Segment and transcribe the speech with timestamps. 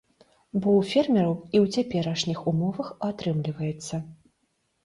[0.61, 3.95] Бо ў фермераў і ў цяперашніх умовах атрымліваецца.